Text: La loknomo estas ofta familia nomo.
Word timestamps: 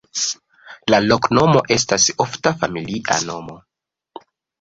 La 0.93 0.99
loknomo 1.09 1.61
estas 1.75 2.07
ofta 2.25 2.53
familia 2.63 3.19
nomo. 3.29 3.59